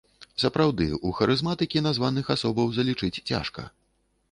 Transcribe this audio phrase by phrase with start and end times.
[0.43, 3.71] Сапраўды, у харызматыкі названых асобаў залічыць цяжка.